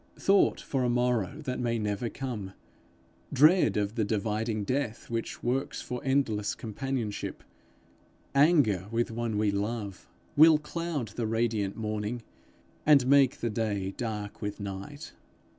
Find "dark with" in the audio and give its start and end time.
13.95-14.59